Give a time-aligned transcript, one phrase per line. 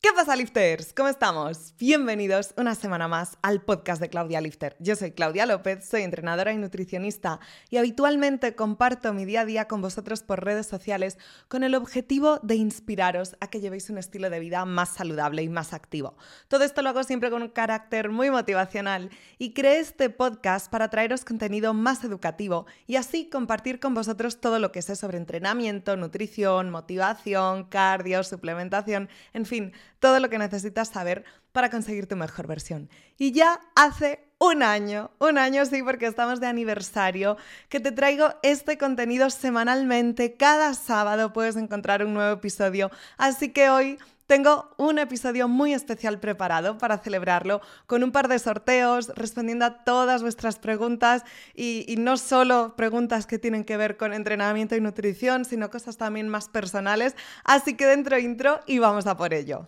[0.00, 0.92] ¿Qué pasa, lifters?
[0.92, 1.74] ¿Cómo estamos?
[1.76, 4.76] Bienvenidos una semana más al podcast de Claudia Lifter.
[4.78, 9.66] Yo soy Claudia López, soy entrenadora y nutricionista y habitualmente comparto mi día a día
[9.66, 14.30] con vosotros por redes sociales con el objetivo de inspiraros a que llevéis un estilo
[14.30, 16.16] de vida más saludable y más activo.
[16.46, 20.90] Todo esto lo hago siempre con un carácter muy motivacional y creé este podcast para
[20.90, 25.96] traeros contenido más educativo y así compartir con vosotros todo lo que sé sobre entrenamiento,
[25.96, 32.46] nutrición, motivación, cardio, suplementación, en fin, todo lo que necesitas saber para conseguir tu mejor
[32.46, 32.88] versión.
[33.16, 37.36] Y ya hace un año, un año sí, porque estamos de aniversario,
[37.68, 40.34] que te traigo este contenido semanalmente.
[40.34, 42.90] Cada sábado puedes encontrar un nuevo episodio.
[43.16, 43.98] Así que hoy
[44.28, 49.84] tengo un episodio muy especial preparado para celebrarlo, con un par de sorteos, respondiendo a
[49.84, 51.24] todas vuestras preguntas
[51.54, 56.28] y, no solo preguntas que tienen que ver con entrenamiento y nutrición, sino cosas también
[56.28, 57.16] más personales.
[57.42, 59.66] Así que dentro intro y vamos a por ello.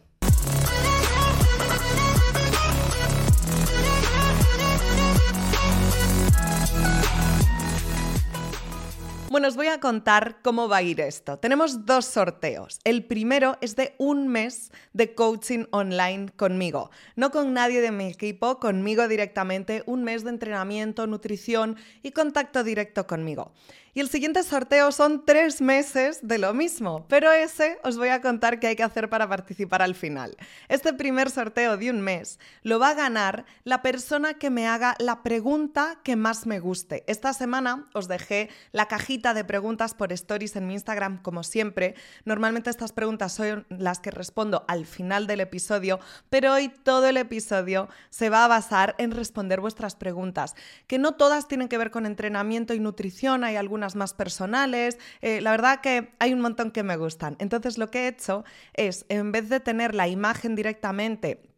[9.30, 11.38] Bueno, os voy a contar cómo va a ir esto.
[11.38, 12.80] Tenemos dos sorteos.
[12.82, 16.90] El primero es de un mes de coaching online conmigo.
[17.14, 19.84] No con nadie de mi equipo, conmigo directamente.
[19.86, 23.52] Un mes de entrenamiento, nutrición y contacto directo conmigo.
[23.92, 28.20] Y el siguiente sorteo son tres meses de lo mismo, pero ese os voy a
[28.20, 30.36] contar qué hay que hacer para participar al final.
[30.68, 34.94] Este primer sorteo de un mes lo va a ganar la persona que me haga
[35.00, 37.02] la pregunta que más me guste.
[37.08, 41.94] Esta semana os dejé la cajita de preguntas por stories en mi Instagram, como siempre.
[42.24, 47.18] Normalmente estas preguntas son las que respondo al final del episodio, pero hoy todo el
[47.18, 50.54] episodio se va a basar en responder vuestras preguntas,
[50.86, 54.98] que no todas tienen que ver con entrenamiento y nutrición, hay algunas más personales.
[55.20, 57.36] Eh, la verdad que hay un montón que me gustan.
[57.38, 61.49] Entonces lo que he hecho es, en vez de tener la imagen directamente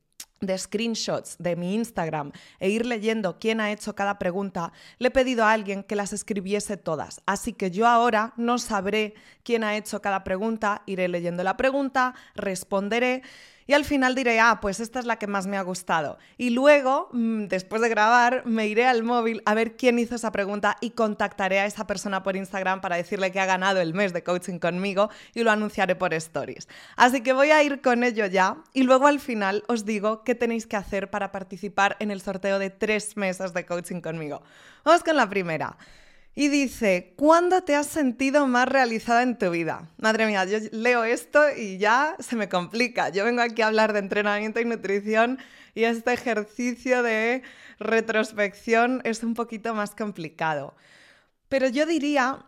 [0.43, 5.11] de screenshots de mi Instagram e ir leyendo quién ha hecho cada pregunta, le he
[5.11, 7.23] pedido a alguien que las escribiese todas.
[7.25, 12.15] Así que yo ahora no sabré quién ha hecho cada pregunta, iré leyendo la pregunta,
[12.35, 13.23] responderé
[13.67, 16.19] y al final diré, ah, pues esta es la que más me ha gustado.
[16.37, 20.33] Y luego, mm, después de grabar, me iré al móvil a ver quién hizo esa
[20.33, 24.13] pregunta y contactaré a esa persona por Instagram para decirle que ha ganado el mes
[24.13, 26.69] de coaching conmigo y lo anunciaré por stories.
[26.97, 30.35] Así que voy a ir con ello ya y luego al final os digo qué
[30.35, 34.43] tenéis que hacer para participar en el sorteo de tres meses de coaching conmigo.
[34.85, 35.77] Vamos con la primera.
[36.35, 39.91] Y dice, ¿cuándo te has sentido más realizada en tu vida?
[39.99, 43.11] Madre mía, yo leo esto y ya se me complica.
[43.11, 45.39] Yo vengo aquí a hablar de entrenamiento y nutrición
[45.75, 47.43] y este ejercicio de
[47.79, 50.75] retrospección es un poquito más complicado.
[51.51, 52.47] Pero yo diría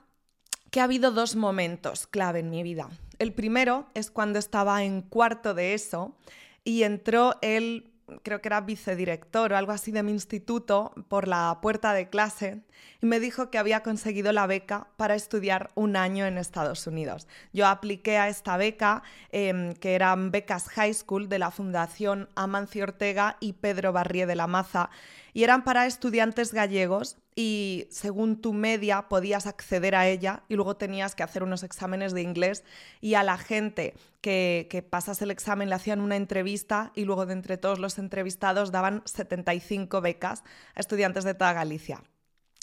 [0.70, 2.88] que ha habido dos momentos clave en mi vida.
[3.18, 6.16] El primero es cuando estaba en cuarto de eso
[6.64, 11.58] y entró el creo que era vicedirector o algo así de mi instituto, por la
[11.62, 12.62] puerta de clase
[13.02, 17.28] y me dijo que había conseguido la beca para estudiar un año en Estados Unidos.
[17.52, 22.84] Yo apliqué a esta beca, em, que eran becas high school de la Fundación Amancio
[22.84, 24.90] Ortega y Pedro Barrié de la Maza,
[25.34, 30.76] y eran para estudiantes gallegos y según tu media podías acceder a ella y luego
[30.76, 32.64] tenías que hacer unos exámenes de inglés
[33.00, 37.26] y a la gente que, que pasas el examen le hacían una entrevista y luego
[37.26, 40.44] de entre todos los entrevistados daban 75 becas
[40.74, 42.02] a estudiantes de toda Galicia.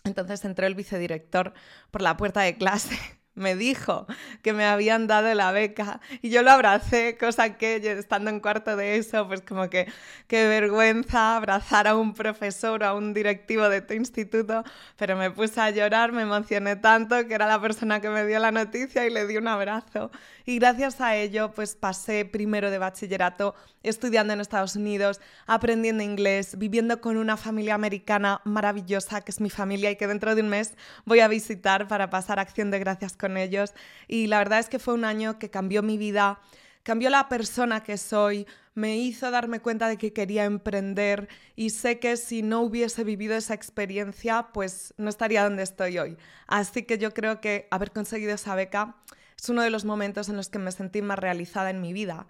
[0.06, 1.54] Entonces entró el vicedirector
[1.92, 2.98] por la puerta de clase
[3.34, 4.08] me dijo
[4.42, 8.76] que me habían dado la beca y yo lo abracé, cosa que estando en cuarto
[8.76, 9.88] de eso, pues como que
[10.28, 14.64] qué vergüenza abrazar a un profesor o a un directivo de tu instituto,
[14.98, 18.40] pero me puse a llorar, me emocioné tanto que era la persona que me dio
[18.40, 20.12] la noticia y le di un abrazo.
[20.46, 26.58] Y gracias a ello, pues pasé primero de bachillerato estudiando en Estados Unidos, aprendiendo inglés,
[26.58, 30.50] viviendo con una familia americana maravillosa, que es mi familia y que dentro de un
[30.50, 30.76] mes
[31.06, 33.74] voy a visitar para pasar acción de gracias con ellos
[34.08, 36.42] y la verdad es que fue un año que cambió mi vida,
[36.84, 42.00] cambió la persona que soy, me hizo darme cuenta de que quería emprender y sé
[42.00, 46.18] que si no hubiese vivido esa experiencia, pues no estaría donde estoy hoy.
[46.48, 48.96] Así que yo creo que haber conseguido esa beca
[49.38, 52.28] es uno de los momentos en los que me sentí más realizada en mi vida.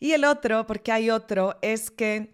[0.00, 2.33] Y el otro, porque hay otro, es que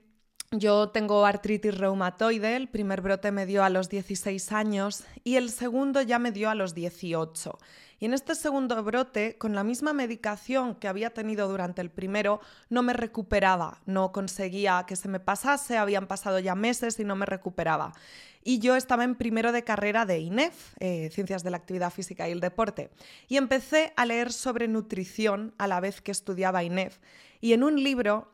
[0.52, 5.50] yo tengo artritis reumatoide, el primer brote me dio a los 16 años y el
[5.50, 7.56] segundo ya me dio a los 18.
[8.00, 12.40] Y en este segundo brote, con la misma medicación que había tenido durante el primero,
[12.68, 17.14] no me recuperaba, no conseguía que se me pasase, habían pasado ya meses y no
[17.14, 17.92] me recuperaba.
[18.42, 22.28] Y yo estaba en primero de carrera de INEF, eh, Ciencias de la Actividad Física
[22.28, 22.90] y el Deporte,
[23.28, 26.98] y empecé a leer sobre nutrición a la vez que estudiaba INEF
[27.40, 28.32] Y en un libro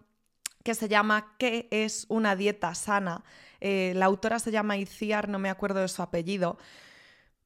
[0.67, 3.23] que se llama ¿Qué es una dieta sana?
[3.61, 6.59] Eh, la autora se llama Iciar, no me acuerdo de su apellido,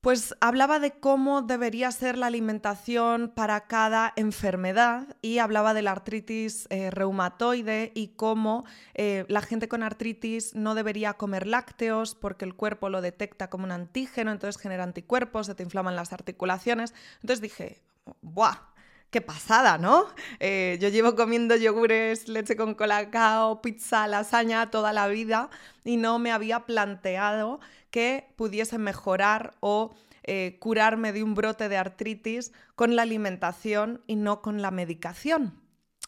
[0.01, 5.93] pues hablaba de cómo debería ser la alimentación para cada enfermedad y hablaba de la
[5.93, 8.65] artritis eh, reumatoide y cómo
[8.95, 13.65] eh, la gente con artritis no debería comer lácteos porque el cuerpo lo detecta como
[13.65, 16.95] un antígeno, entonces genera anticuerpos, se te inflaman las articulaciones.
[17.21, 17.83] Entonces dije,
[18.23, 18.70] ¡buah!
[19.11, 20.07] Qué pasada, ¿no?
[20.39, 25.51] Eh, yo llevo comiendo yogures, leche con colacao, pizza, lasaña toda la vida
[25.85, 27.61] y no me había planteado
[27.91, 34.17] que pudiese mejorar o eh, curarme de un brote de artritis con la alimentación y
[34.17, 35.61] no con la medicación.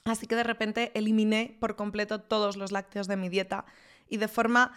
[0.04, 3.64] Así que de repente eliminé por completo todos los lácteos de mi dieta
[4.08, 4.72] y de forma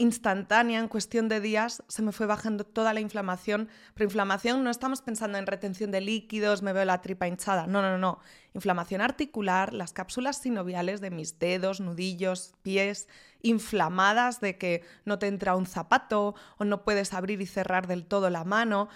[0.00, 3.68] instantánea, en cuestión de días, se me fue bajando toda la inflamación.
[3.92, 7.66] Pero inflamación no estamos pensando en retención de líquidos, me veo la tripa hinchada.
[7.66, 8.18] No, no, no.
[8.54, 13.08] Inflamación articular, las cápsulas sinoviales de mis dedos, nudillos, pies,
[13.42, 18.06] inflamadas de que no te entra un zapato o no puedes abrir y cerrar del
[18.06, 18.88] todo la mano.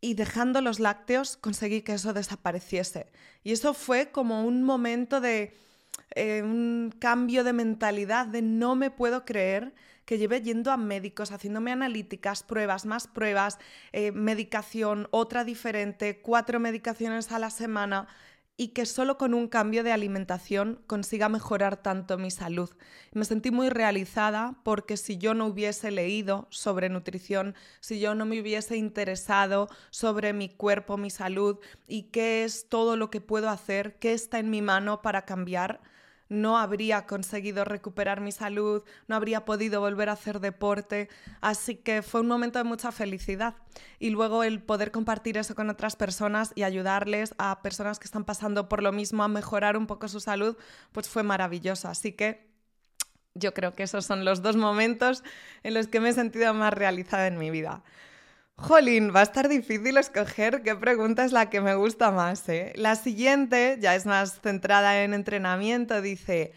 [0.00, 3.12] Y dejando los lácteos conseguí que eso desapareciese.
[3.44, 5.54] Y eso fue como un momento de
[6.14, 9.74] eh, un cambio de mentalidad de no me puedo creer
[10.10, 13.60] que lleve yendo a médicos, haciéndome analíticas, pruebas, más pruebas,
[13.92, 18.08] eh, medicación, otra diferente, cuatro medicaciones a la semana
[18.56, 22.70] y que solo con un cambio de alimentación consiga mejorar tanto mi salud.
[23.12, 28.26] Me sentí muy realizada porque si yo no hubiese leído sobre nutrición, si yo no
[28.26, 33.48] me hubiese interesado sobre mi cuerpo, mi salud y qué es todo lo que puedo
[33.48, 35.80] hacer, qué está en mi mano para cambiar,
[36.30, 41.10] no habría conseguido recuperar mi salud, no habría podido volver a hacer deporte,
[41.42, 43.56] así que fue un momento de mucha felicidad.
[43.98, 48.24] Y luego el poder compartir eso con otras personas y ayudarles a personas que están
[48.24, 50.56] pasando por lo mismo a mejorar un poco su salud,
[50.92, 51.88] pues fue maravilloso.
[51.88, 52.48] Así que
[53.34, 55.24] yo creo que esos son los dos momentos
[55.64, 57.82] en los que me he sentido más realizada en mi vida.
[58.60, 62.46] Jolín, va a estar difícil escoger qué pregunta es la que me gusta más.
[62.50, 62.72] ¿eh?
[62.76, 66.52] La siguiente, ya es más centrada en entrenamiento, dice,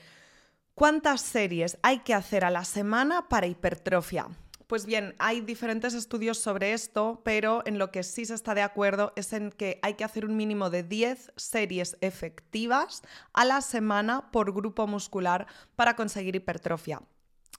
[0.75, 4.27] ¿cuántas series hay que hacer a la semana para hipertrofia?
[4.67, 8.63] Pues bien, hay diferentes estudios sobre esto, pero en lo que sí se está de
[8.63, 13.01] acuerdo es en que hay que hacer un mínimo de 10 series efectivas
[13.31, 15.47] a la semana por grupo muscular
[15.77, 17.01] para conseguir hipertrofia.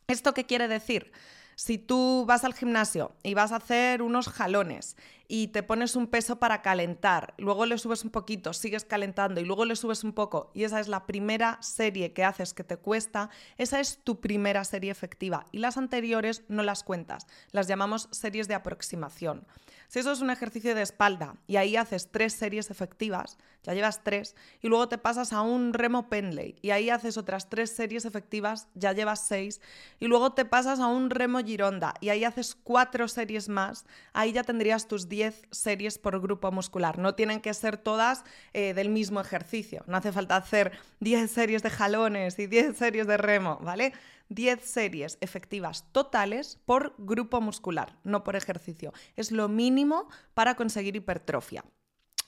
[0.06, 1.12] ¿Esto qué quiere decir?
[1.56, 4.96] Si tú vas al gimnasio y vas a hacer unos jalones
[5.28, 9.44] y te pones un peso para calentar, luego le subes un poquito, sigues calentando y
[9.44, 10.50] luego le subes un poco.
[10.54, 14.64] Y esa es la primera serie que haces que te cuesta, esa es tu primera
[14.64, 15.46] serie efectiva.
[15.52, 19.46] Y las anteriores no las cuentas, las llamamos series de aproximación.
[19.88, 24.02] Si eso es un ejercicio de espalda y ahí haces tres series efectivas, ya llevas
[24.02, 28.04] tres, y luego te pasas a un remo Penley y ahí haces otras tres series
[28.04, 29.60] efectivas, ya llevas seis,
[30.00, 34.32] y luego te pasas a un remo Gironda y ahí haces cuatro series más, ahí
[34.32, 36.98] ya tendrías tus diez series por grupo muscular.
[36.98, 41.62] No tienen que ser todas eh, del mismo ejercicio, no hace falta hacer diez series
[41.62, 43.92] de jalones y diez series de remo, ¿vale?
[44.30, 48.92] 10 series efectivas totales por grupo muscular, no por ejercicio.
[49.16, 51.62] Es lo mínimo para conseguir hipertrofia.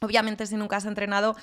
[0.01, 1.37] Obviamente, si nunca has entrenado,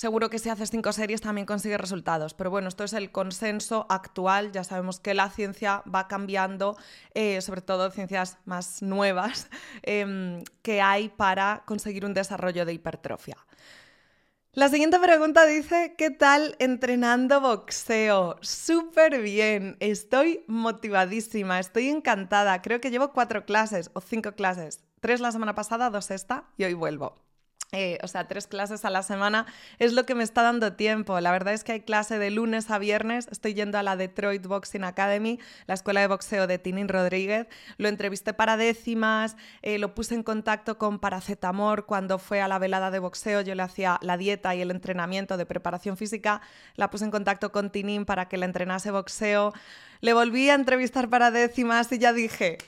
[0.00, 2.32] seguro que si haces 5 series también consigues resultados.
[2.32, 4.50] Pero bueno, esto es el consenso actual.
[4.50, 6.78] Ya sabemos que la ciencia va cambiando,
[7.12, 9.50] eh, sobre todo ciencias más nuevas
[9.82, 13.36] em, que hay para conseguir un desarrollo de hipertrofia.
[14.52, 18.38] La siguiente pregunta dice, ¿qué tal entrenando boxeo?
[18.40, 22.62] Súper bien, estoy motivadísima, estoy encantada.
[22.62, 24.82] Creo que llevo cuatro clases o cinco clases.
[25.00, 27.29] Tres la semana pasada, dos esta y hoy vuelvo.
[27.72, 29.46] Eh, o sea, tres clases a la semana
[29.78, 31.20] es lo que me está dando tiempo.
[31.20, 33.28] La verdad es que hay clase de lunes a viernes.
[33.30, 37.46] Estoy yendo a la Detroit Boxing Academy, la escuela de boxeo de Tinin Rodríguez.
[37.78, 42.58] Lo entrevisté para décimas, eh, lo puse en contacto con Paracetamor cuando fue a la
[42.58, 43.40] velada de boxeo.
[43.40, 46.40] Yo le hacía la dieta y el entrenamiento de preparación física.
[46.74, 49.52] La puse en contacto con Tinin para que le entrenase boxeo.
[50.00, 52.58] Le volví a entrevistar para décimas y ya dije,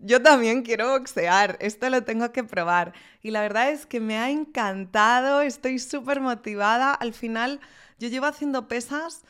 [0.00, 2.92] yo también quiero boxear, esto lo tengo que probar.
[3.22, 6.92] Y la verdad es que me ha encantado, estoy súper motivada.
[6.94, 7.60] Al final,
[7.98, 9.22] yo llevo haciendo pesas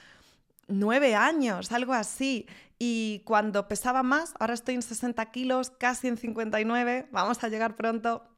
[0.68, 2.46] nueve años, algo así.
[2.78, 7.76] Y cuando pesaba más, ahora estoy en 60 kilos, casi en 59, vamos a llegar
[7.76, 8.29] pronto.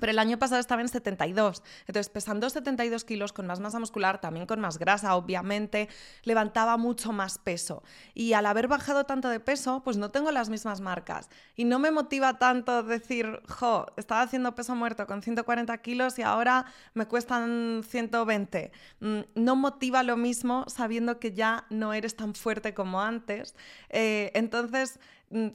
[0.00, 1.62] Pero el año pasado estaba en 72.
[1.86, 5.88] Entonces, pesando 72 kilos, con más masa muscular, también con más grasa, obviamente,
[6.24, 7.82] levantaba mucho más peso.
[8.14, 11.28] Y al haber bajado tanto de peso, pues no tengo las mismas marcas.
[11.54, 16.22] Y no me motiva tanto decir, jo, estaba haciendo peso muerto con 140 kilos y
[16.22, 18.72] ahora me cuestan 120.
[19.00, 23.54] Mm, no motiva lo mismo sabiendo que ya no eres tan fuerte como antes.
[23.90, 24.98] Eh, entonces,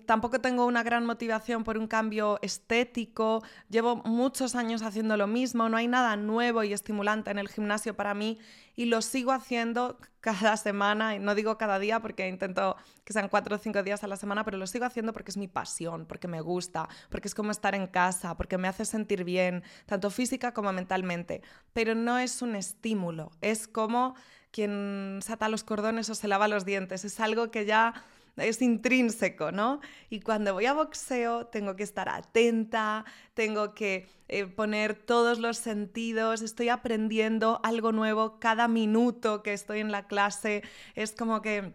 [0.05, 5.67] tampoco tengo una gran motivación por un cambio estético, llevo muchos años haciendo lo mismo,
[5.67, 8.39] no hay nada nuevo y estimulante en el gimnasio para mí
[8.77, 13.58] y lo sigo haciendo cada semana, no digo cada día porque intento que sean cuatro
[13.58, 16.29] o cinco días a la semana, pero lo sigo haciendo porque es mi pasión, porque
[16.29, 20.53] me gusta, porque es como estar en casa, porque me hace sentir bien, tanto física
[20.53, 21.41] como mentalmente,
[21.74, 24.15] pero no es un estímulo, es como
[24.51, 28.05] quien sata los cordones o se lava los dientes, es algo que ya
[28.38, 29.80] es intrínseco, ¿no?
[30.10, 35.58] Y cuando voy a boxeo tengo que estar atenta, tengo que eh, poner todos los
[35.58, 40.63] sentidos, estoy aprendiendo algo nuevo cada minuto que estoy en la clase,
[40.96, 41.74] es como que...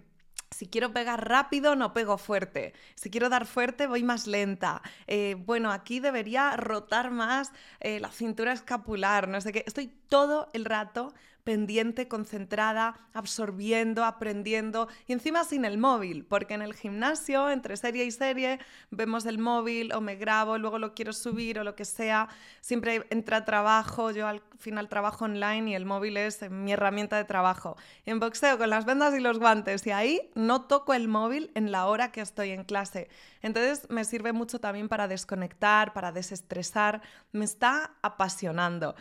[0.52, 2.75] Si quiero pegar rápido, no pego fuerte.
[2.97, 4.83] Si quiero dar fuerte, voy más lenta.
[5.07, 9.62] Eh, bueno, aquí debería rotar más eh, la cintura escapular, no sé qué.
[9.64, 11.14] Estoy todo el rato
[11.45, 18.05] pendiente, concentrada, absorbiendo, aprendiendo y encima sin el móvil, porque en el gimnasio, entre serie
[18.05, 18.59] y serie,
[18.90, 22.29] vemos el móvil o me grabo, luego lo quiero subir o lo que sea,
[22.61, 27.25] siempre entra trabajo, yo al final trabajo online y el móvil es mi herramienta de
[27.25, 27.76] trabajo.
[28.05, 31.73] En boxeo con las vendas y los guantes y ahí no toco el móvil en
[31.73, 33.09] la hora que estoy en clase.
[33.40, 37.00] Entonces me sirve mucho también para desconectar, para desestresar,
[37.33, 38.95] me está apasionando.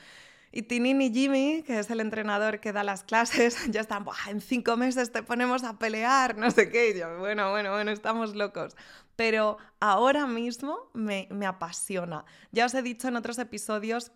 [0.51, 4.41] Y Tinin y Jimmy, que es el entrenador que da las clases, ya están, en
[4.41, 6.89] cinco meses te ponemos a pelear, no sé qué.
[6.89, 8.75] Y yo, bueno, bueno, bueno, estamos locos.
[9.15, 12.25] Pero ahora mismo me, me apasiona.
[12.51, 14.11] Ya os he dicho en otros episodios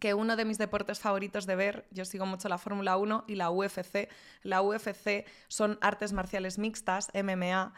[0.00, 3.34] que uno de mis deportes favoritos de ver, yo sigo mucho la Fórmula 1 y
[3.36, 4.08] la UFC.
[4.42, 7.74] La UFC son artes marciales mixtas, MMA.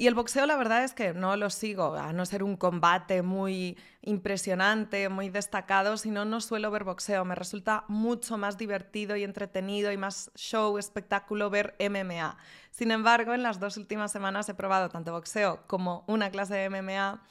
[0.00, 3.20] Y el boxeo la verdad es que no lo sigo, a no ser un combate
[3.20, 7.26] muy impresionante, muy destacado, sino no suelo ver boxeo.
[7.26, 12.38] Me resulta mucho más divertido y entretenido y más show, espectáculo ver MMA.
[12.70, 16.70] Sin embargo, en las dos últimas semanas he probado tanto boxeo como una clase de
[16.70, 17.22] MMA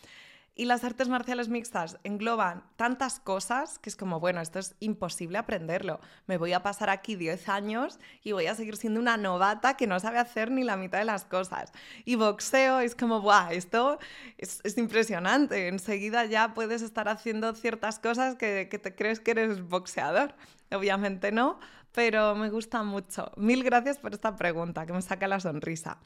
[0.59, 5.37] y las artes marciales mixtas engloban tantas cosas que es como, bueno, esto es imposible
[5.37, 6.01] aprenderlo.
[6.27, 9.87] Me voy a pasar aquí 10 años y voy a seguir siendo una novata que
[9.87, 11.71] no sabe hacer ni la mitad de las cosas.
[12.03, 13.53] Y boxeo es como, ¡buah!
[13.53, 13.99] Esto
[14.37, 15.69] es, impresionante.
[15.69, 20.35] Enseguida ya puedes estar haciendo ciertas cosas que, que te crees que eres boxeador.
[20.71, 21.57] Obviamente no,
[21.93, 23.31] pero me gusta mucho.
[23.37, 25.99] Mil gracias por esta pregunta, que me saca la sonrisa.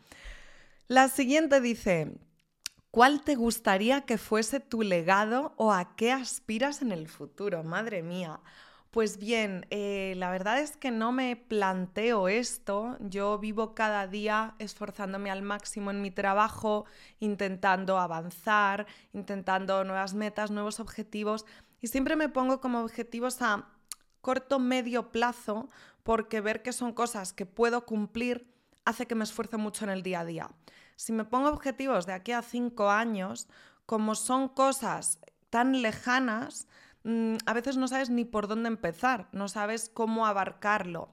[0.88, 2.20] La siguiente dice,
[2.94, 7.64] ¿Cuál te gustaría que fuese tu legado o a qué aspiras en el futuro?
[7.64, 8.40] Madre mía.
[8.92, 12.96] Pues bien, eh, la verdad es que no me planteo esto.
[13.00, 16.86] Yo vivo cada día esforzándome al máximo en mi trabajo,
[17.20, 21.48] intentando avanzar, intentando nuevas metas, nuevos objetivos.
[21.82, 23.70] Y siempre me pongo como objetivos a
[24.22, 25.68] corto, medio plazo,
[26.04, 28.54] porque ver que son cosas que puedo cumplir
[28.86, 30.50] hace que me esfuerce mucho en el día a día.
[31.04, 33.50] Si me pongo objetivos de aquí a cinco años,
[33.86, 35.20] como son cosas
[35.50, 36.70] tan lejanas,
[37.04, 41.10] mm, a veces no sabes ni por dónde empezar, no sabes cómo abarcarlo.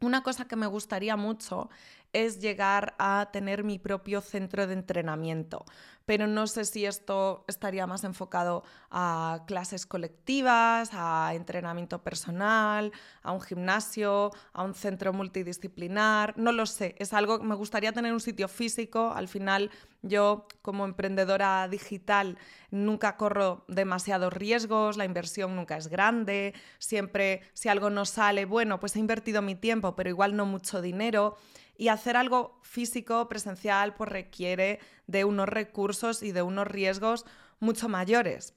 [0.00, 1.68] Una cosa que me gustaría mucho
[2.14, 5.66] es llegar a tener mi propio centro de entrenamiento.
[6.06, 12.92] Pero no sé si esto estaría más enfocado a clases colectivas, a entrenamiento personal,
[13.22, 17.92] a un gimnasio, a un centro multidisciplinar, no lo sé, es algo que me gustaría
[17.92, 19.70] tener un sitio físico, al final
[20.02, 22.36] yo como emprendedora digital
[22.70, 28.78] nunca corro demasiados riesgos, la inversión nunca es grande, siempre si algo no sale, bueno,
[28.78, 31.36] pues he invertido mi tiempo, pero igual no mucho dinero.
[31.76, 37.24] Y hacer algo físico, presencial, pues requiere de unos recursos y de unos riesgos
[37.60, 38.54] mucho mayores.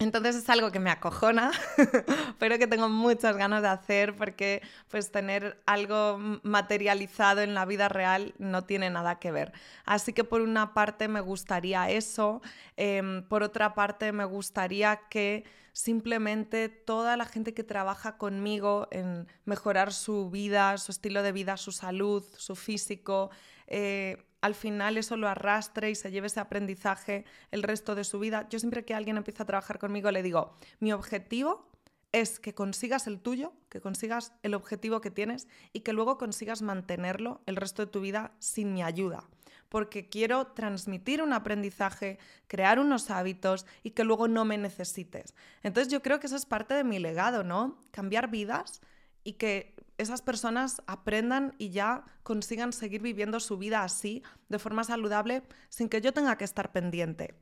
[0.00, 1.52] Entonces es algo que me acojona,
[2.38, 7.88] pero que tengo muchas ganas de hacer porque pues tener algo materializado en la vida
[7.88, 9.52] real no tiene nada que ver.
[9.84, 12.42] Así que por una parte me gustaría eso,
[12.76, 15.44] em, por otra parte me gustaría que
[15.74, 21.56] simplemente toda la gente que trabaja conmigo en mejorar su vida, su estilo de vida,
[21.56, 23.30] su salud, su físico,
[23.66, 28.20] eh, al final eso lo arrastre y se lleve ese aprendizaje el resto de su
[28.20, 28.46] vida.
[28.50, 31.66] Yo siempre que alguien empieza a trabajar conmigo le digo, mi objetivo
[32.14, 36.62] es que consigas el tuyo, que consigas el objetivo que tienes y que luego consigas
[36.62, 39.28] mantenerlo el resto de tu vida sin mi ayuda.
[39.68, 45.34] Porque quiero transmitir un aprendizaje, crear unos hábitos y que luego no me necesites.
[45.64, 47.80] Entonces yo creo que eso es parte de mi legado, ¿no?
[47.90, 48.80] Cambiar vidas
[49.24, 54.84] y que esas personas aprendan y ya consigan seguir viviendo su vida así, de forma
[54.84, 57.34] saludable, sin que yo tenga que estar pendiente.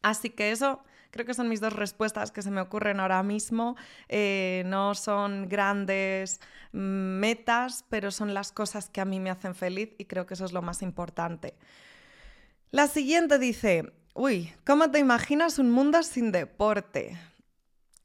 [0.00, 3.76] Así que eso creo que son mis dos respuestas que se me ocurren ahora mismo.
[4.08, 6.40] Eh, no son grandes
[6.72, 10.44] metas, pero son las cosas que a mí me hacen feliz y creo que eso
[10.44, 11.54] es lo más importante.
[12.70, 17.18] La siguiente dice, uy, ¿cómo te imaginas un mundo sin deporte?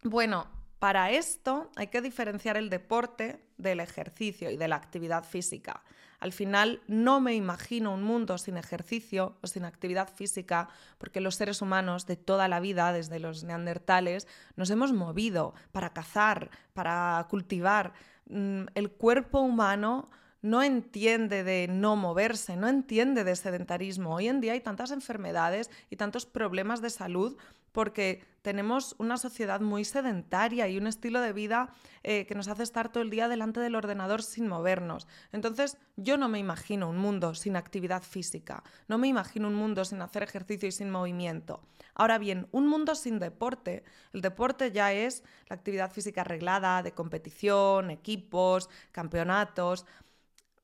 [0.03, 0.47] Bueno,
[0.79, 5.83] para esto hay que diferenciar el deporte del ejercicio y de la actividad física.
[6.19, 11.35] Al final no me imagino un mundo sin ejercicio o sin actividad física porque los
[11.35, 17.25] seres humanos de toda la vida, desde los neandertales, nos hemos movido para cazar, para
[17.29, 17.93] cultivar.
[18.27, 20.09] Mm, el cuerpo humano
[20.45, 24.13] no entiende de no moverse, no entiende de sedentarismo.
[24.13, 27.35] Hoy en día hay tantas enfermedades y tantos problemas de salud
[27.71, 31.73] porque tenemos una sociedad muy sedentaria y un estilo de vida
[32.03, 35.07] eh, que nos hace estar todo el día delante del ordenador sin movernos.
[35.33, 39.83] Entonces, yo no me imagino un mundo sin actividad física, no me imagino un mundo
[39.83, 41.63] sin hacer ejercicio y sin movimiento.
[41.95, 43.83] Ahora bien, un mundo sin deporte,
[44.13, 49.85] el deporte ya es la actividad física arreglada, de competición, equipos, campeonatos.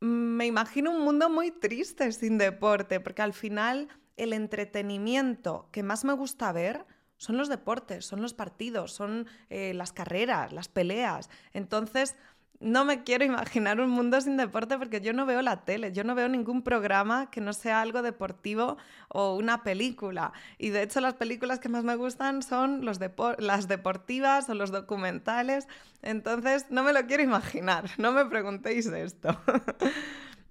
[0.02, 6.04] Me imagino un mundo muy triste sin deporte, porque al final el entretenimiento que más
[6.06, 11.30] me gusta ver son los deportes, son los partidos, son eh, las carreras, las peleas.
[11.54, 12.16] Entonces,
[12.62, 16.04] no me quiero imaginar un mundo sin deporte porque yo no veo la tele, yo
[16.04, 18.78] no veo ningún programa que no sea algo deportivo
[19.10, 20.32] o una película.
[20.58, 25.68] Y de hecho las películas que más me gustan son las deportivas o los documentales.
[26.02, 29.40] Entonces no me lo quiero imaginar, no me preguntéis esto.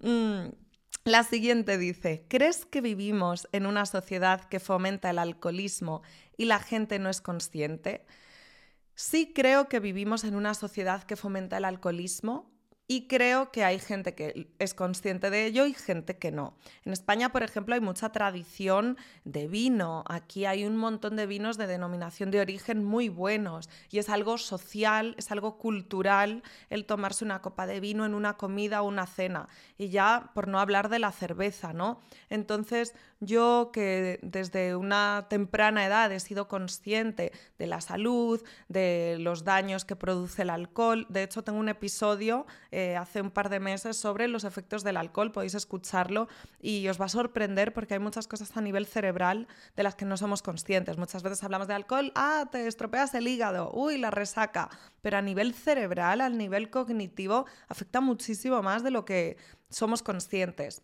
[0.03, 0.49] Mm,
[1.03, 6.01] la siguiente dice, ¿crees que vivimos en una sociedad que fomenta el alcoholismo
[6.37, 8.03] y la gente no es consciente?
[8.95, 12.50] Sí creo que vivimos en una sociedad que fomenta el alcoholismo
[12.91, 16.57] y creo que hay gente que es consciente de ello y gente que no.
[16.83, 20.03] En España, por ejemplo, hay mucha tradición de vino.
[20.09, 24.37] Aquí hay un montón de vinos de denominación de origen muy buenos y es algo
[24.37, 29.07] social, es algo cultural el tomarse una copa de vino en una comida o una
[29.07, 29.47] cena.
[29.77, 32.01] Y ya por no hablar de la cerveza, ¿no?
[32.29, 39.45] Entonces, yo que desde una temprana edad he sido consciente de la salud, de los
[39.45, 41.05] daños que produce el alcohol.
[41.07, 42.47] De hecho, tengo un episodio
[42.97, 46.27] hace un par de meses sobre los efectos del alcohol, podéis escucharlo
[46.61, 50.05] y os va a sorprender porque hay muchas cosas a nivel cerebral de las que
[50.05, 50.97] no somos conscientes.
[50.97, 54.69] Muchas veces hablamos de alcohol, ah, te estropeas el hígado, uy, la resaca,
[55.01, 59.37] pero a nivel cerebral, al nivel cognitivo, afecta muchísimo más de lo que
[59.69, 60.83] somos conscientes.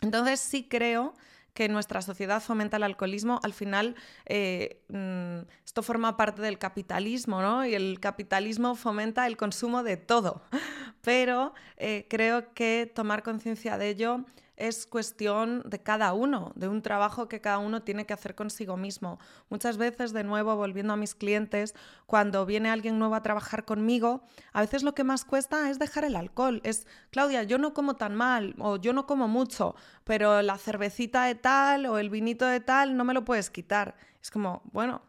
[0.00, 1.14] Entonces sí creo
[1.54, 3.94] que nuestra sociedad fomenta el alcoholismo, al final
[4.26, 7.64] eh, mm, esto forma parte del capitalismo, ¿no?
[7.64, 10.42] Y el capitalismo fomenta el consumo de todo.
[11.02, 14.24] Pero eh, creo que tomar conciencia de ello
[14.56, 18.76] es cuestión de cada uno, de un trabajo que cada uno tiene que hacer consigo
[18.76, 19.18] mismo.
[19.48, 21.74] Muchas veces, de nuevo, volviendo a mis clientes,
[22.06, 26.04] cuando viene alguien nuevo a trabajar conmigo, a veces lo que más cuesta es dejar
[26.04, 26.60] el alcohol.
[26.64, 31.24] Es, Claudia, yo no como tan mal o yo no como mucho, pero la cervecita
[31.24, 33.96] de tal o el vinito de tal no me lo puedes quitar.
[34.22, 35.02] Es como, bueno,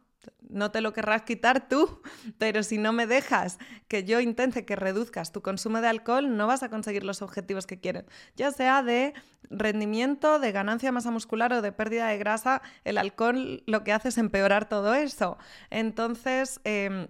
[0.49, 2.01] no te lo querrás quitar tú,
[2.37, 3.57] pero si no me dejas
[3.87, 7.67] que yo intente que reduzcas tu consumo de alcohol, no vas a conseguir los objetivos
[7.67, 8.05] que quieres.
[8.35, 9.13] Ya sea de
[9.49, 14.09] rendimiento, de ganancia masa muscular o de pérdida de grasa, el alcohol lo que hace
[14.09, 15.37] es empeorar todo eso.
[15.69, 17.07] Entonces, em,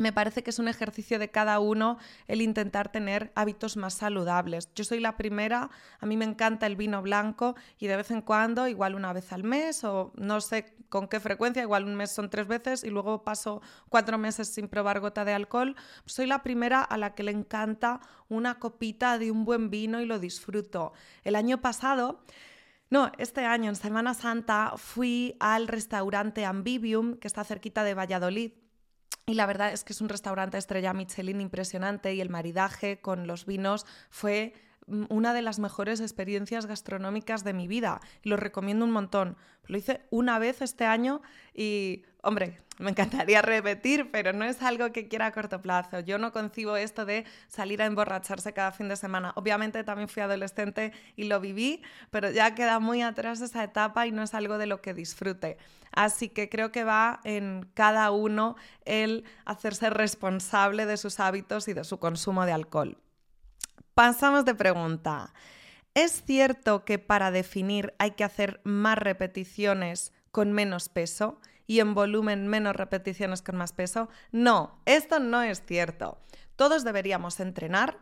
[0.00, 4.70] me parece que es un ejercicio de cada uno el intentar tener hábitos más saludables.
[4.74, 8.22] Yo soy la primera, a mí me encanta el vino blanco y de vez en
[8.22, 12.10] cuando, igual una vez al mes o no sé con qué frecuencia, igual un mes
[12.12, 13.60] son tres veces y luego paso
[13.90, 18.00] cuatro meses sin probar gota de alcohol, soy la primera a la que le encanta
[18.28, 20.92] una copita de un buen vino y lo disfruto.
[21.24, 22.24] El año pasado...
[22.92, 28.50] No, este año en Semana Santa fui al restaurante Ambivium, que está cerquita de Valladolid,
[29.30, 33.28] y la verdad es que es un restaurante estrella Michelin impresionante y el maridaje con
[33.28, 34.54] los vinos fue
[34.86, 38.00] una de las mejores experiencias gastronómicas de mi vida.
[38.22, 39.36] Lo recomiendo un montón.
[39.66, 41.22] Lo hice una vez este año
[41.54, 46.00] y, hombre, me encantaría repetir, pero no es algo que quiera a corto plazo.
[46.00, 49.32] Yo no concibo esto de salir a emborracharse cada fin de semana.
[49.36, 54.12] Obviamente también fui adolescente y lo viví, pero ya queda muy atrás esa etapa y
[54.12, 55.58] no es algo de lo que disfrute.
[55.92, 61.74] Así que creo que va en cada uno el hacerse responsable de sus hábitos y
[61.74, 62.96] de su consumo de alcohol.
[64.00, 65.34] Pasamos de pregunta.
[65.92, 71.92] ¿Es cierto que para definir hay que hacer más repeticiones con menos peso y en
[71.92, 74.08] volumen menos repeticiones con más peso?
[74.32, 76.16] No, esto no es cierto.
[76.56, 77.98] Todos deberíamos entrenar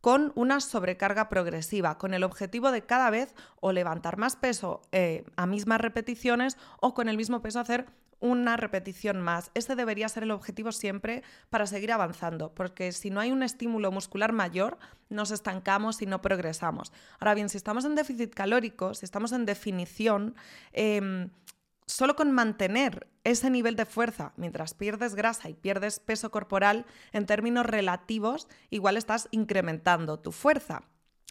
[0.00, 5.26] con una sobrecarga progresiva, con el objetivo de cada vez o levantar más peso eh,
[5.36, 7.84] a mismas repeticiones o con el mismo peso hacer
[8.22, 9.50] una repetición más.
[9.52, 13.90] Ese debería ser el objetivo siempre para seguir avanzando, porque si no hay un estímulo
[13.90, 14.78] muscular mayor,
[15.10, 16.92] nos estancamos y no progresamos.
[17.18, 20.36] Ahora bien, si estamos en déficit calórico, si estamos en definición,
[20.72, 21.30] em,
[21.84, 27.26] solo con mantener ese nivel de fuerza mientras pierdes grasa y pierdes peso corporal, en
[27.26, 30.84] términos relativos, igual estás incrementando tu fuerza.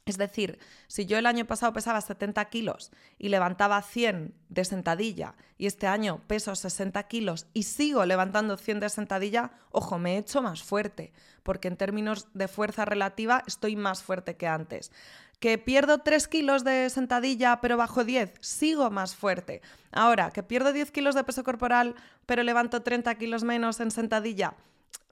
[0.05, 5.35] Es decir, si yo el año pasado pesaba 70 kilos y levantaba 100 de sentadilla
[5.59, 10.17] y este año peso 60 kilos y sigo levantando 100 de sentadilla, ojo, me he
[10.17, 14.91] hecho más fuerte, porque en términos de fuerza relativa estoy más fuerte que antes
[15.39, 19.63] que pierdo 3 kilos de sentadilla pero bajo 10, sigo más fuerte.
[19.91, 21.95] Ahora, que pierdo 10 kilos de peso corporal
[22.27, 24.53] pero levanto 30 kilos menos en sentadilla,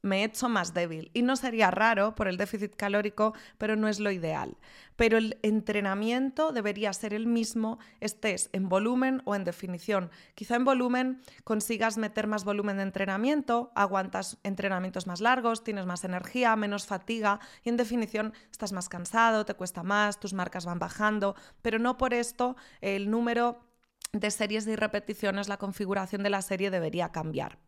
[0.01, 1.11] me he hecho más débil.
[1.13, 4.57] Y no sería raro por el déficit calórico, pero no es lo ideal.
[4.95, 10.09] Pero el entrenamiento debería ser el mismo, estés en volumen o en definición.
[10.35, 16.03] Quizá en volumen consigas meter más volumen de entrenamiento, aguantas entrenamientos más largos, tienes más
[16.03, 20.79] energía, menos fatiga y en definición estás más cansado, te cuesta más, tus marcas van
[20.79, 23.65] bajando, pero no por esto el número
[24.11, 27.59] de series y repeticiones, la configuración de la serie debería cambiar.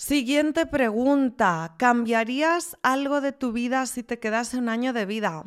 [0.00, 1.74] Siguiente pregunta.
[1.76, 5.46] ¿Cambiarías algo de tu vida si te quedase un año de vida?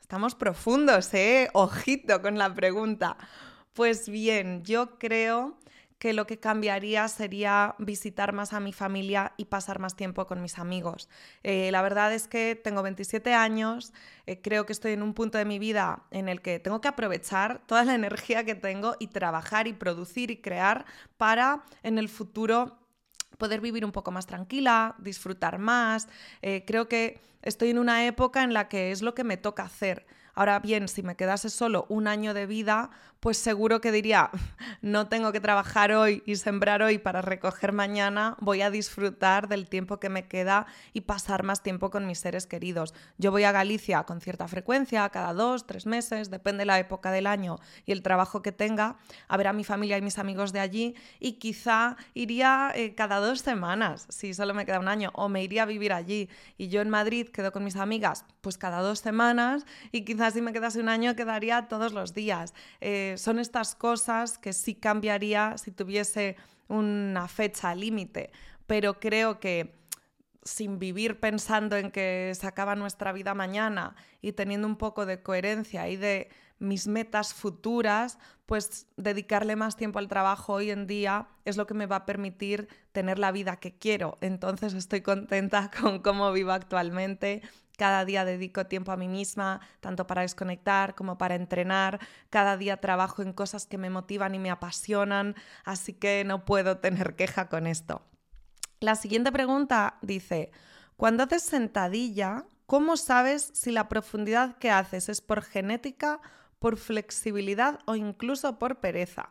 [0.00, 1.50] Estamos profundos, ¿eh?
[1.52, 3.18] Ojito con la pregunta.
[3.74, 5.58] Pues bien, yo creo
[5.98, 10.40] que lo que cambiaría sería visitar más a mi familia y pasar más tiempo con
[10.40, 11.10] mis amigos.
[11.42, 13.92] Eh, la verdad es que tengo 27 años,
[14.24, 16.88] eh, creo que estoy en un punto de mi vida en el que tengo que
[16.88, 20.86] aprovechar toda la energía que tengo y trabajar y producir y crear
[21.18, 22.79] para en el futuro
[23.40, 26.06] poder vivir un poco más tranquila, disfrutar más.
[26.42, 29.64] Eh, creo que estoy en una época en la que es lo que me toca
[29.64, 30.06] hacer.
[30.34, 34.30] Ahora bien, si me quedase solo un año de vida, pues seguro que diría,
[34.80, 39.68] no tengo que trabajar hoy y sembrar hoy para recoger mañana, voy a disfrutar del
[39.68, 42.94] tiempo que me queda y pasar más tiempo con mis seres queridos.
[43.18, 47.12] Yo voy a Galicia con cierta frecuencia, cada dos, tres meses, depende de la época
[47.12, 48.96] del año y el trabajo que tenga,
[49.28, 53.18] a ver a mi familia y mis amigos de allí y quizá iría eh, cada
[53.18, 56.30] dos semanas, si solo me queda un año, o me iría a vivir allí.
[56.56, 60.40] Y yo en Madrid quedo con mis amigas, pues cada dos semanas y quizás si
[60.40, 62.54] me quedase un año quedaría todos los días.
[62.80, 66.36] Eh, son estas cosas que sí cambiaría si tuviese
[66.68, 68.30] una fecha límite,
[68.66, 69.74] pero creo que
[70.42, 75.22] sin vivir pensando en que se acaba nuestra vida mañana y teniendo un poco de
[75.22, 81.28] coherencia y de mis metas futuras, pues dedicarle más tiempo al trabajo hoy en día
[81.44, 84.18] es lo que me va a permitir tener la vida que quiero.
[84.20, 87.42] Entonces estoy contenta con cómo vivo actualmente
[87.80, 91.98] cada día dedico tiempo a mí misma, tanto para desconectar como para entrenar.
[92.28, 96.76] Cada día trabajo en cosas que me motivan y me apasionan, así que no puedo
[96.76, 98.02] tener queja con esto.
[98.80, 100.52] La siguiente pregunta dice,
[100.98, 106.20] cuando haces sentadilla, ¿cómo sabes si la profundidad que haces es por genética,
[106.58, 109.30] por flexibilidad o incluso por pereza?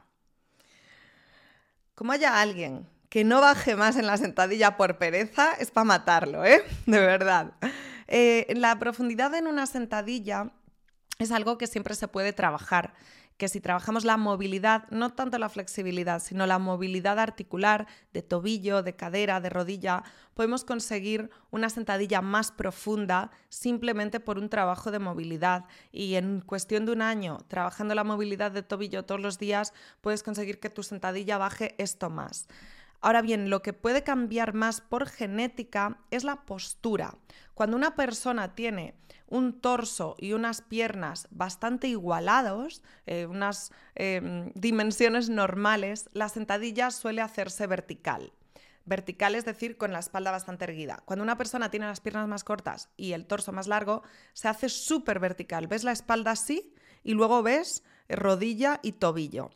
[1.94, 6.44] Como haya alguien que no baje más en la sentadilla por pereza, es para matarlo,
[6.46, 6.64] ¿eh?
[6.88, 7.54] De verdad.
[8.12, 10.52] Eh, la profundidad en una sentadilla
[11.20, 12.94] es algo que siempre se puede trabajar
[13.40, 18.84] que si trabajamos la movilidad, no tanto la flexibilidad, sino la movilidad articular de tobillo,
[18.84, 25.00] de cadera, de rodilla, podemos conseguir una sentadilla más profunda simplemente por un trabajo de
[25.00, 25.64] movilidad.
[25.94, 30.22] Y en cuestión de un año, trabajando la movilidad de tobillo todos los días, puedes
[30.22, 32.50] conseguir que tu sentadilla baje esto más.
[33.00, 37.16] Ahora bien, lo que puede cambiar más por genética es la postura.
[37.60, 38.96] Cuando una persona tiene
[39.28, 47.20] un torso y unas piernas bastante igualados, eh, unas em, dimensiones normales, la sentadilla suele
[47.20, 48.32] hacerse vertical.
[48.86, 51.04] Vertical es decir, con la espalda bastante erguida.
[51.04, 54.70] Cuando una persona tiene las piernas más cortas y el torso más largo, se hace
[54.70, 55.68] súper vertical.
[55.68, 59.50] Ves la espalda así y luego ves rodilla y tobillo.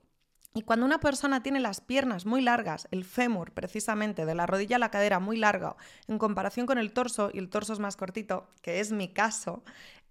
[0.55, 4.75] Y cuando una persona tiene las piernas muy largas, el fémur precisamente, de la rodilla
[4.75, 5.75] a la cadera muy larga,
[6.07, 9.63] en comparación con el torso, y el torso es más cortito, que es mi caso,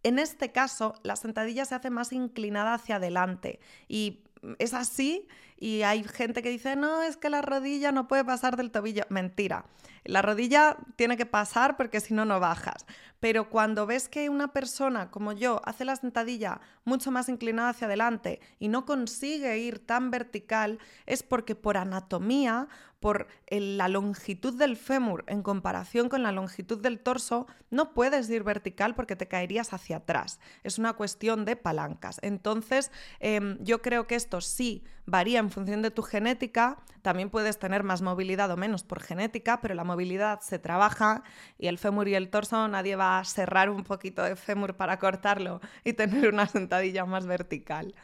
[0.03, 3.61] en este caso la sentadilla se hace más inclinada hacia adelante.
[3.87, 4.25] Y
[4.59, 5.29] es así
[5.63, 9.05] y hay gente que dice, no, es que la rodilla no puede pasar del tobillo.
[9.11, 9.65] Mentira.
[10.03, 12.85] La rodilla tiene que pasar porque si no, no bajas.
[13.21, 17.87] Pero cuando ves que una persona como yo hace la sentadilla mucho más inclinada hacia
[17.87, 22.67] adelante y no consigue ir tan vertical, es porque por anatomía,
[22.99, 28.43] por la longitud del fémur en comparación con la longitud del torso, no puedes ir
[28.43, 30.41] vertical porque te caerías hacia atrás.
[30.65, 32.19] Es una cuestión de palancas.
[32.23, 36.79] Entonces, em, yo creo que esto sí varía en función de tu genética.
[37.03, 41.23] También puedes tener más movilidad o menos por genética, pero la movilidad se trabaja
[41.59, 44.99] y el fémur y el torso nadie va a cerrar un poquito de fémur para
[44.99, 47.95] cortarlo y tener una sentadilla más vertical.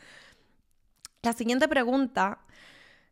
[1.22, 2.40] La siguiente pregunta,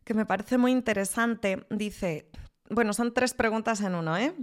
[0.03, 2.29] que me parece muy interesante, dice,
[2.69, 4.33] bueno, son tres preguntas en uno, ¿eh?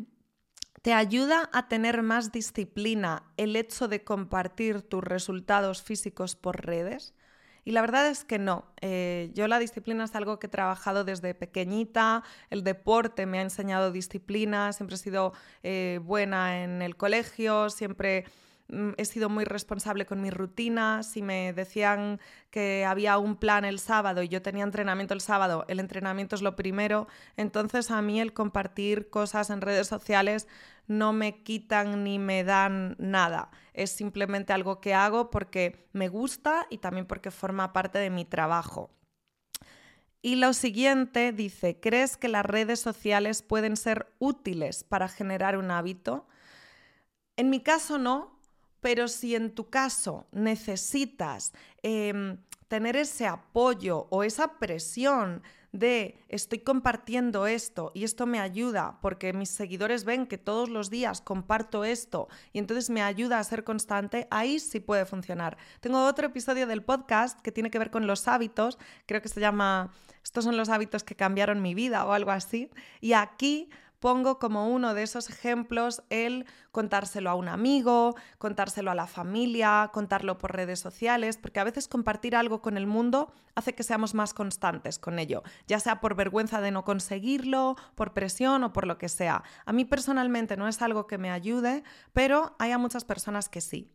[0.82, 7.14] ¿Te ayuda a tener más disciplina el hecho de compartir tus resultados físicos por redes?
[7.64, 8.66] Y la verdad es que no.
[8.80, 13.42] Eh, yo la disciplina es algo que he trabajado desde pequeñita, el deporte me ha
[13.42, 18.26] enseñado disciplina, siempre he sido eh, buena en el colegio, siempre
[18.68, 21.02] he sido muy responsable con mi rutina.
[21.02, 25.64] Si me decían que había un plan el sábado y yo tenía entrenamiento el sábado,
[25.68, 27.06] el entrenamiento es lo primero.
[27.36, 30.48] Entonces a mí el compartir cosas en redes sociales
[30.86, 33.50] no me quitan ni me dan nada.
[33.72, 38.24] Es simplemente algo que hago porque me gusta y también porque forma parte de mi
[38.24, 38.90] trabajo.
[40.22, 45.70] Y lo siguiente dice, ¿crees que las redes sociales pueden ser útiles para generar un
[45.70, 46.26] hábito?
[47.36, 48.33] En mi caso no,
[48.84, 52.36] pero si en tu caso necesitas em,
[52.68, 55.42] tener ese apoyo o esa presión
[55.72, 60.90] de estoy compartiendo esto y esto me ayuda porque mis seguidores ven que todos los
[60.90, 65.56] días comparto esto y entonces me ayuda a ser constante, ahí sí puede funcionar.
[65.80, 69.40] Tengo otro episodio del podcast que tiene que ver con los hábitos, creo que se
[69.40, 72.68] llama Estos son los hábitos que cambiaron mi vida o algo así,
[73.00, 73.70] y aquí
[74.04, 79.88] pongo como uno de esos ejemplos el contárselo a un amigo, contárselo a la familia,
[79.94, 84.12] contarlo por redes sociales, porque a veces compartir algo con el mundo hace que seamos
[84.12, 88.86] más constantes con ello, ya sea por vergüenza de no conseguirlo, por presión o por
[88.86, 89.42] lo que sea.
[89.64, 93.62] A mí personalmente no es algo que me ayude, pero hay a muchas personas que
[93.62, 93.90] sí.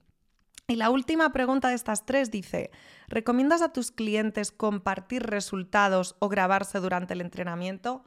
[0.68, 2.72] Y la última pregunta de estas tres dice,
[3.10, 8.06] ¿recomiendas a tus clientes compartir resultados o grabarse durante el entrenamiento?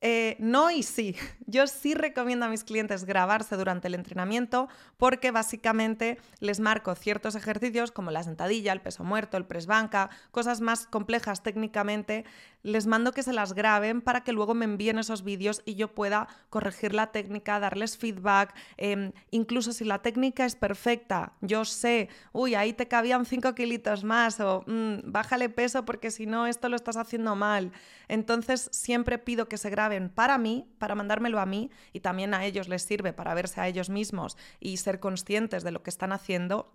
[0.00, 1.16] Eh, no y sí.
[1.46, 7.34] Yo sí recomiendo a mis clientes grabarse durante el entrenamiento porque básicamente les marco ciertos
[7.34, 12.24] ejercicios como la sentadilla, el peso muerto, el press banca, cosas más complejas técnicamente.
[12.62, 15.94] Les mando que se las graben para que luego me envíen esos vídeos y yo
[15.94, 18.54] pueda corregir la técnica, darles feedback.
[18.76, 24.02] Em, incluso si la técnica es perfecta, yo sé, uy, ahí te cabían 5 kilitos
[24.02, 27.70] más o mm, bájale peso porque si no, esto lo estás haciendo mal.
[28.08, 32.44] Entonces siempre pido que se graben para mí, para mandármelo a mí y también a
[32.44, 36.12] ellos les sirve para verse a ellos mismos y ser conscientes de lo que están
[36.12, 36.72] haciendo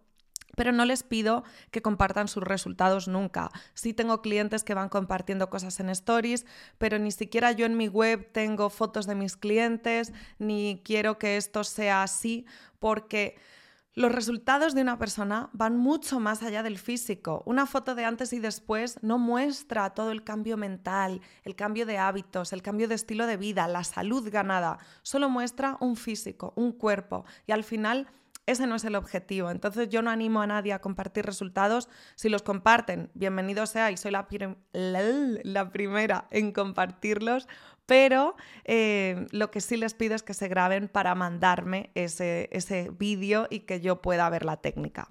[0.56, 3.50] pero no les pido que compartan sus resultados nunca.
[3.74, 6.46] Sí tengo clientes que van compartiendo cosas en stories,
[6.78, 11.38] pero ni siquiera yo en mi web tengo fotos de mis clientes, ni quiero que
[11.38, 12.46] esto sea así,
[12.80, 13.38] porque
[13.94, 17.44] los resultados de una persona van mucho más allá del físico.
[17.46, 21.98] Una foto de antes y después no muestra todo el cambio mental, el cambio de
[21.98, 24.78] hábitos, el cambio de estilo de vida, la salud ganada.
[25.02, 27.26] Solo muestra un físico, un cuerpo.
[27.48, 28.08] Y al final
[28.46, 29.52] ese no es el objetivo.
[29.52, 31.90] Entonces yo no animo a nadie a compartir resultados.
[32.16, 34.28] Si los comparten, bienvenido sea y soy la,
[34.74, 37.48] la primera en compartirlos
[37.92, 42.90] pero eh, lo que sí les pido es que se graben para mandarme ese, ese
[42.90, 45.10] vídeo y que yo pueda ver la técnica.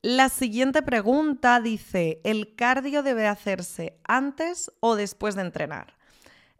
[0.00, 5.96] La siguiente pregunta dice, ¿el cardio debe hacerse antes o después de entrenar?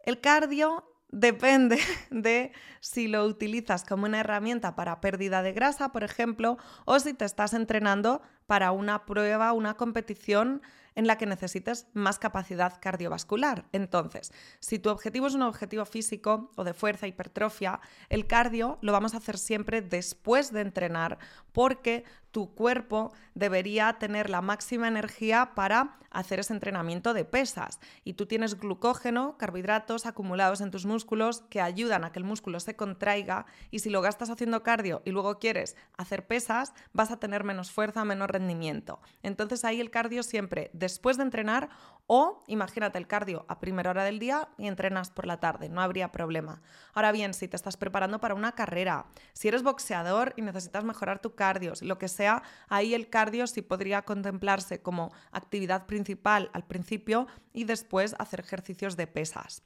[0.03, 2.51] El cardio depende de
[2.81, 7.23] si lo utilizas como una herramienta para pérdida de grasa, por ejemplo, o si te
[7.23, 10.61] estás entrenando para una prueba, una competición
[10.95, 13.65] en la que necesites más capacidad cardiovascular.
[13.71, 18.91] Entonces, si tu objetivo es un objetivo físico o de fuerza, hipertrofia, el cardio lo
[18.91, 21.17] vamos a hacer siempre después de entrenar
[21.51, 27.79] porque tu cuerpo debería tener la máxima energía para hacer ese entrenamiento de pesas.
[28.03, 32.59] Y tú tienes glucógeno, carbohidratos acumulados en tus músculos que ayudan a que el músculo
[32.59, 37.19] se contraiga y si lo gastas haciendo cardio y luego quieres hacer pesas, vas a
[37.19, 38.99] tener menos fuerza, menos rendimiento.
[39.23, 41.69] Entonces ahí el cardio siempre después de entrenar
[42.07, 45.79] o imagínate el cardio a primera hora del día y entrenas por la tarde, no
[45.79, 46.61] habría problema.
[46.93, 51.19] Ahora bien, si te estás preparando para una carrera, si eres boxeador y necesitas mejorar
[51.19, 56.65] tu cardio, lo que sea, ahí el cardio sí podría contemplarse como actividad principal al
[56.65, 59.63] principio y después hacer ejercicios de pesas.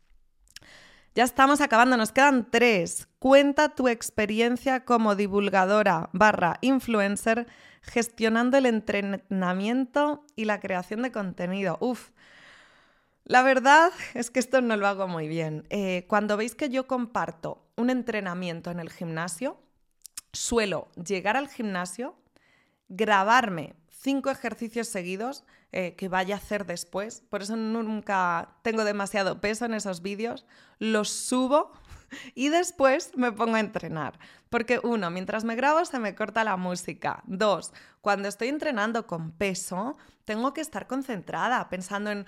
[1.16, 3.08] Ya estamos acabando, nos quedan tres.
[3.20, 7.48] Cuenta tu experiencia como divulgadora barra influencer
[7.82, 11.78] gestionando el entrenamiento y la creación de contenido.
[11.80, 12.10] Uf,
[13.24, 15.66] la verdad es que esto no lo hago muy bien.
[15.70, 19.58] Eh, cuando veis que yo comparto un entrenamiento en el gimnasio,
[20.34, 22.18] suelo llegar al gimnasio,
[22.90, 23.74] grabarme
[24.06, 27.24] cinco ejercicios seguidos eh, que vaya a hacer después.
[27.28, 30.46] Por eso nunca tengo demasiado peso en esos vídeos.
[30.78, 31.72] Los subo
[32.36, 34.20] y después me pongo a entrenar.
[34.52, 37.24] Porque uno, mientras me grabo se me corta la música.
[37.26, 42.28] Dos, cuando estoy entrenando con peso, tengo que estar concentrada pensando en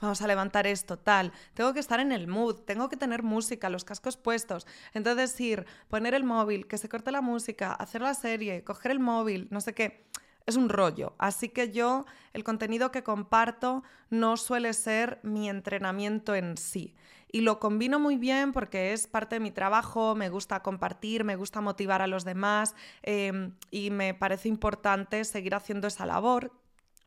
[0.00, 1.32] vamos a levantar esto, tal.
[1.54, 4.66] Tengo que estar en el mood, tengo que tener música, los cascos puestos.
[4.92, 8.98] Entonces ir, poner el móvil, que se corte la música, hacer la serie, coger el
[8.98, 10.04] móvil, no sé qué.
[10.46, 11.14] Es un rollo.
[11.18, 12.04] Así que yo,
[12.34, 16.94] el contenido que comparto no suele ser mi entrenamiento en sí.
[17.32, 21.34] Y lo combino muy bien porque es parte de mi trabajo, me gusta compartir, me
[21.34, 26.52] gusta motivar a los demás em, y me parece importante seguir haciendo esa labor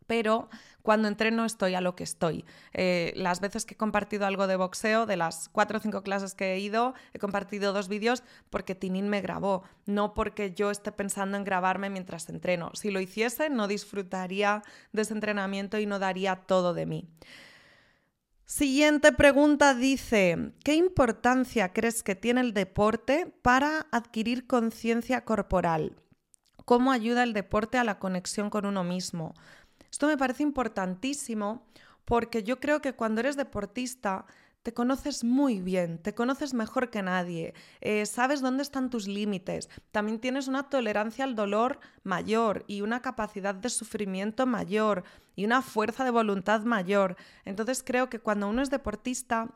[0.08, 0.50] pero
[0.82, 2.46] cuando entreno estoy a lo que estoy.
[2.74, 6.34] Eh, las veces que he compartido algo de boxeo, de las cuatro o cinco clases
[6.34, 10.92] que he ido, he compartido dos vídeos porque Tinin me grabó, no porque yo esté
[10.92, 12.72] pensando en grabarme mientras entreno.
[12.74, 17.10] Si lo hiciese, no disfrutaría de ese entrenamiento y no daría todo de mí.
[18.46, 25.98] Siguiente pregunta dice, ¿qué importancia crees que tiene el deporte para adquirir conciencia corporal?
[26.64, 29.34] ¿Cómo ayuda el deporte a la conexión con uno mismo?
[29.92, 31.66] Esto me parece importantísimo
[32.06, 34.26] porque yo creo que cuando eres deportista
[34.64, 39.70] te conoces muy bien, te conoces mejor que nadie, eh, sabes dónde están tus límites,
[39.92, 45.06] también tienes una tolerancia al dolor mayor y una capacidad de sufrimiento mayor
[45.38, 47.16] y una fuerza de voluntad mayor.
[47.46, 49.54] Entonces creo que cuando uno es deportista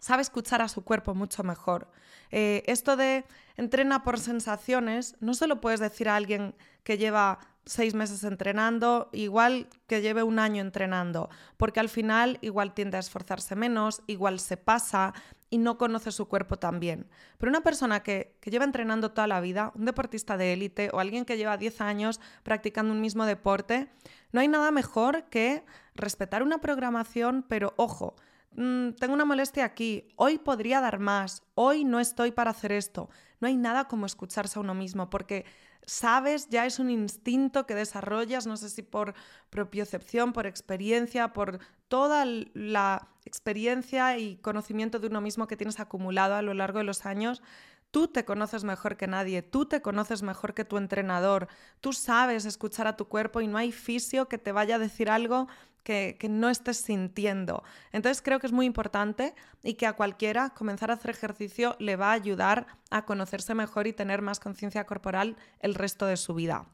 [0.00, 1.90] sabe escuchar a su cuerpo mucho mejor.
[2.30, 3.24] Eh, esto de
[3.60, 9.10] entrena por sensaciones, no se lo puedes decir a alguien que lleva seis meses entrenando,
[9.12, 14.40] igual que lleve un año entrenando, porque al final igual tiende a esforzarse menos, igual
[14.40, 15.12] se pasa
[15.50, 17.06] y no conoce su cuerpo tan bien.
[17.38, 20.98] Pero una persona que, que lleva entrenando toda la vida, un deportista de élite o
[20.98, 23.90] alguien que lleva 10 años practicando un mismo deporte,
[24.32, 28.16] no hay nada mejor que respetar una programación, pero ojo,
[28.52, 33.10] mm, tengo una molestia aquí, hoy podría dar más, hoy no estoy para hacer esto.
[33.40, 35.44] No hay nada como escucharse a uno mismo, porque
[35.86, 39.14] sabes, ya es un instinto que desarrollas, no sé si por
[39.50, 46.34] propiocepción, por experiencia, por toda la experiencia y conocimiento de uno mismo que tienes acumulado
[46.34, 47.42] a lo largo de los años.
[47.90, 51.48] Tú te conoces mejor que nadie, tú te conoces mejor que tu entrenador,
[51.80, 55.10] tú sabes escuchar a tu cuerpo y no hay fisio que te vaya a decir
[55.10, 55.48] algo
[55.82, 57.62] que, no estés sintiendo.
[57.92, 61.96] Entonces creo que es muy importante y que a cualquiera comenzar a hacer ejercicio le
[61.96, 66.34] va a ayudar a conocerse mejor y tener más conciencia corporal el resto de su
[66.34, 66.66] vida.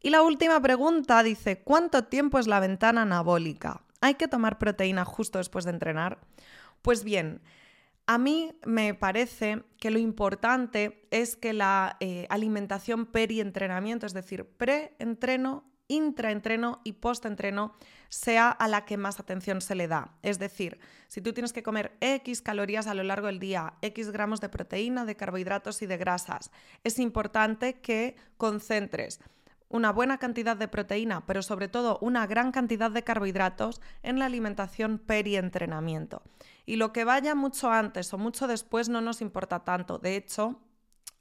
[0.00, 3.82] Y la última pregunta dice, ¿cuánto tiempo es la ventana anabólica?
[4.00, 6.18] ¿Hay que tomar proteína justo después de entrenar?
[6.82, 7.40] Pues bien,
[8.12, 14.44] a mí me parece que lo importante es que la eh, alimentación peri-entrenamiento, es decir,
[14.44, 17.74] pre-entreno intraentreno y postentreno
[18.10, 20.14] sea a la que más atención se le da.
[20.22, 24.10] Es decir, si tú tienes que comer X calorías a lo largo del día, X
[24.10, 26.50] gramos de proteína, de carbohidratos y de grasas,
[26.84, 29.20] es importante que concentres
[29.72, 34.26] una buena cantidad de proteína, pero sobre todo una gran cantidad de carbohidratos en la
[34.26, 36.22] alimentación peri-entrenamiento.
[36.66, 39.98] Y lo que vaya mucho antes o mucho después no nos importa tanto.
[39.98, 40.60] De hecho,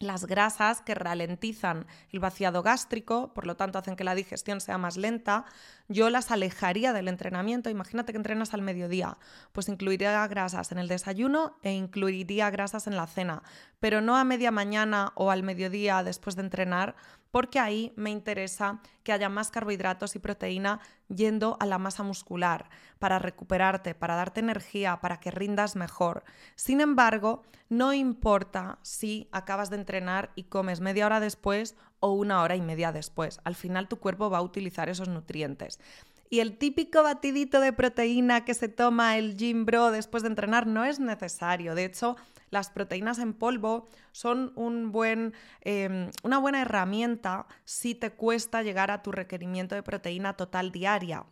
[0.02, 4.78] las grasas que ralentizan el vaciado gástrico, por lo tanto hacen que la digestión sea
[4.78, 5.46] más lenta,
[5.88, 7.70] yo las alejaría del entrenamiento.
[7.70, 9.18] Imagínate que entrenas al mediodía,
[9.52, 13.44] pues incluiría grasas en el desayuno e incluiría grasas en la cena,
[13.80, 16.96] pero no a media mañana o al mediodía después de entrenar,
[17.32, 22.70] porque ahí me interesa que haya más carbohidratos y proteína yendo a la masa muscular,
[23.00, 26.24] para recuperarte, para darte energía, para que rindas mejor.
[26.56, 32.42] Sin embargo, no importa si acabas de entrenar y comes media hora después o una
[32.42, 33.40] hora y media después.
[33.44, 35.80] Al final tu cuerpo va a utilizar esos nutrientes.
[36.30, 40.66] Y el típico batidito de proteína que se toma el gym bro después de entrenar
[40.66, 41.76] no es necesario.
[41.76, 42.16] De hecho,
[42.52, 48.92] las proteínas en polvo son un buen, em, una buena herramienta si te cuesta llegar
[48.92, 51.26] a tu requerimiento de proteína total diaria.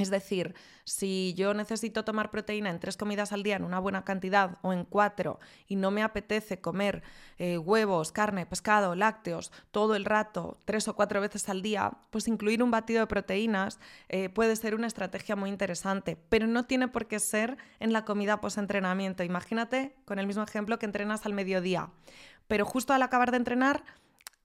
[0.00, 4.02] Es decir, si yo necesito tomar proteína en tres comidas al día en una buena
[4.02, 7.02] cantidad o en cuatro y no me apetece comer
[7.38, 12.28] eh, huevos, carne, pescado, lácteos todo el rato, tres o cuatro veces al día, pues
[12.28, 13.78] incluir un batido de proteínas
[14.08, 18.06] eh, puede ser una estrategia muy interesante, pero no tiene por qué ser en la
[18.06, 19.22] comida post-entrenamiento.
[19.22, 21.90] Imagínate con el mismo ejemplo que entrenas al mediodía,
[22.48, 23.84] pero justo al acabar de entrenar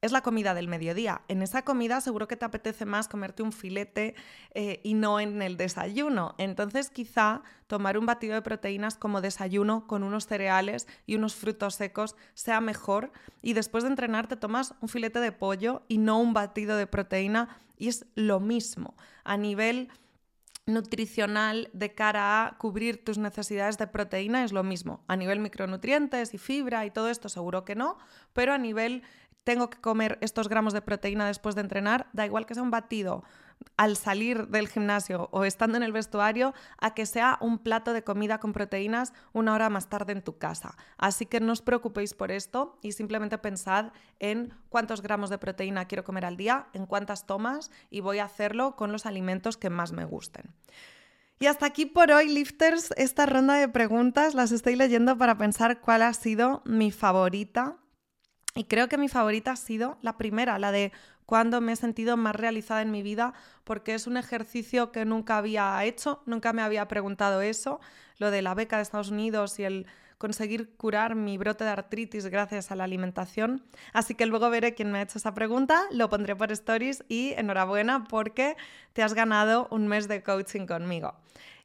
[0.05, 1.21] es la comida del mediodía.
[1.27, 4.15] En esa comida seguro que te apetece más comerte un filete
[4.53, 6.35] eh, y no en el desayuno.
[6.37, 11.75] Entonces quizá tomar un batido de proteínas como desayuno con unos cereales y unos frutos
[11.75, 13.11] secos sea mejor.
[13.41, 16.87] Y después de entrenar te tomas un filete de pollo y no un batido de
[16.87, 18.95] proteína y es lo mismo.
[19.23, 19.89] A nivel
[20.67, 25.03] nutricional de cara a cubrir tus necesidades de proteína es lo mismo.
[25.07, 27.97] A nivel micronutrientes y fibra y todo esto seguro que no,
[28.33, 29.03] pero a nivel
[29.45, 32.71] tengo que comer estos gramos de proteína después de entrenar, da igual que sea un
[32.71, 33.23] batido
[33.77, 38.03] al salir del gimnasio o estando en el vestuario, a que sea un plato de
[38.03, 40.75] comida con proteínas una hora más tarde en tu casa.
[40.97, 45.85] Así que no os preocupéis por esto y simplemente pensad en cuántos gramos de proteína
[45.85, 49.69] quiero comer al día, en cuántas tomas y voy a hacerlo con los alimentos que
[49.69, 50.53] más me gusten.
[51.37, 55.81] Y hasta aquí por hoy, lifters, esta ronda de preguntas las estoy leyendo para pensar
[55.81, 57.77] cuál ha sido mi favorita
[58.55, 60.93] y creo que mi favorita ha sido la primera, la de
[61.25, 63.33] cuando me he sentido más realizada en mi vida,
[63.65, 67.81] porque es un ejercicio que nunca había hecho, nunca me había preguntado eso,
[68.17, 69.85] lo de la beca de Estados Unidos y el
[70.17, 73.65] conseguir curar mi brote de artritis gracias a la alimentación.
[73.91, 77.33] Así que luego veré quién me ha hecho esa pregunta, lo pondré por stories y
[77.33, 78.55] enhorabuena porque
[78.93, 81.15] te has ganado un mes de coaching conmigo.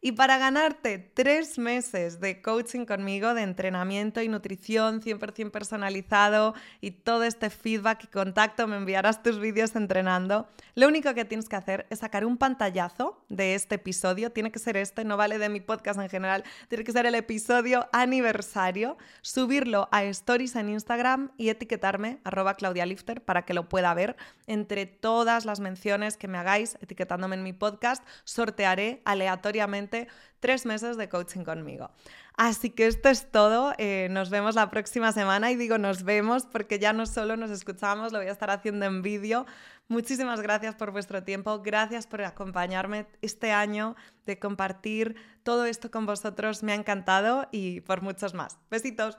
[0.03, 6.93] Y para ganarte tres meses de coaching conmigo, de entrenamiento y nutrición 100% personalizado y
[6.93, 10.49] todo este feedback y contacto, me enviarás tus vídeos entrenando.
[10.75, 14.33] Lo único que tienes que hacer es sacar un pantallazo de este episodio.
[14.33, 16.45] Tiene que ser este, no vale de mi podcast en general.
[16.69, 22.57] Tiene que ser el episodio aniversario, subirlo a stories en Instagram y etiquetarme arroba
[23.27, 24.17] para que lo pueda ver.
[24.47, 29.90] Entre todas las menciones que me hagáis etiquetándome en mi podcast, sortearé aleatoriamente
[30.41, 31.91] tres meses de coaching conmigo.
[32.37, 33.75] Así que esto es todo.
[33.79, 37.51] Eh, nos vemos la próxima semana y digo nos vemos porque ya no solo nos
[37.51, 39.47] escuchamos, lo voy a estar haciendo en vídeo.
[39.89, 46.07] Muchísimas gracias por vuestro tiempo, gracias por acompañarme este año, de compartir todo esto con
[46.07, 46.63] vosotros.
[46.63, 48.59] Me ha encantado y por muchos más.
[48.71, 49.19] Besitos.